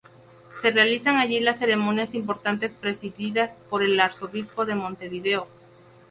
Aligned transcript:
Se 0.59 0.71
realizan 0.71 1.17
allí 1.17 1.39
las 1.41 1.59
ceremonias 1.59 2.15
importantes 2.15 2.71
presididas 2.71 3.59
por 3.69 3.83
el 3.83 3.99
Arzobispo 3.99 4.65
de 4.65 4.73
Montevideo. 4.73 5.47